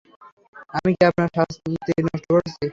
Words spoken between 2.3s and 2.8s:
করছি?